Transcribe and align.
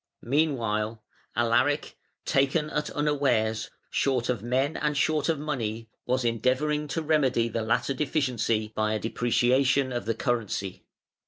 Meanwhile, 0.23 1.03
Alaric, 1.35 1.95
taken 2.25 2.71
at 2.71 2.89
unawares, 2.89 3.69
short 3.91 4.29
of 4.29 4.41
men 4.41 4.75
and 4.77 4.97
short 4.97 5.29
of 5.29 5.37
money, 5.37 5.89
was 6.07 6.25
endeavouring 6.25 6.87
to 6.87 7.03
remedy 7.03 7.47
the 7.49 7.61
latter 7.61 7.93
deficiency 7.93 8.73
by 8.73 8.93
a 8.93 8.99
depreciation 8.99 9.91
of 9.93 10.05
the 10.05 10.15
currency. 10.15 10.87